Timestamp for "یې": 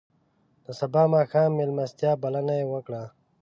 2.59-2.65